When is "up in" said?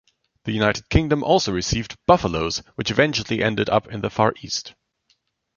3.69-4.01